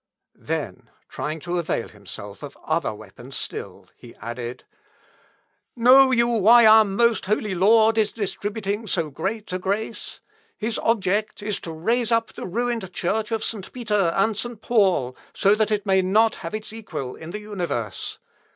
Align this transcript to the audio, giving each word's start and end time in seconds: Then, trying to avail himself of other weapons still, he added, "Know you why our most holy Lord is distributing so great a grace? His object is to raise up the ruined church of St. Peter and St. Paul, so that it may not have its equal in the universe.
Then, 0.33 0.89
trying 1.09 1.39
to 1.41 1.59
avail 1.59 1.87
himself 1.87 2.41
of 2.41 2.57
other 2.65 2.91
weapons 2.91 3.35
still, 3.37 3.87
he 3.95 4.15
added, 4.15 4.63
"Know 5.75 6.09
you 6.09 6.27
why 6.27 6.65
our 6.65 6.83
most 6.83 7.27
holy 7.27 7.53
Lord 7.53 7.99
is 7.99 8.11
distributing 8.11 8.87
so 8.87 9.11
great 9.11 9.53
a 9.53 9.59
grace? 9.59 10.19
His 10.57 10.79
object 10.79 11.43
is 11.43 11.59
to 11.59 11.71
raise 11.71 12.11
up 12.11 12.33
the 12.33 12.47
ruined 12.47 12.91
church 12.91 13.31
of 13.31 13.43
St. 13.43 13.71
Peter 13.71 14.11
and 14.15 14.35
St. 14.35 14.59
Paul, 14.59 15.15
so 15.35 15.53
that 15.53 15.69
it 15.69 15.85
may 15.85 16.01
not 16.01 16.33
have 16.37 16.55
its 16.55 16.73
equal 16.73 17.15
in 17.15 17.29
the 17.29 17.41
universe. 17.41 18.17